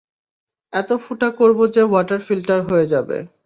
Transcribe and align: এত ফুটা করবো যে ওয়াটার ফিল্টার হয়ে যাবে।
এত 0.73 0.89
ফুটা 1.03 1.29
করবো 1.39 1.63
যে 1.75 1.81
ওয়াটার 1.85 2.21
ফিল্টার 2.27 2.59
হয়ে 2.69 2.85
যাবে। 2.93 3.17